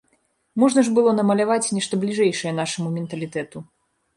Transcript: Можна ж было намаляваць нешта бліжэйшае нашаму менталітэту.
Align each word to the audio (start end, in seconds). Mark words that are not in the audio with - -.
Можна 0.63 0.83
ж 0.87 0.93
было 0.99 1.11
намаляваць 1.19 1.73
нешта 1.79 2.01
бліжэйшае 2.07 2.53
нашаму 2.61 2.87
менталітэту. 2.99 3.57